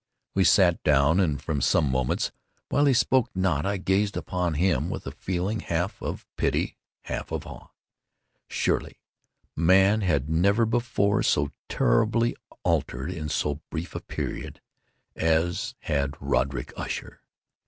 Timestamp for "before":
10.65-11.21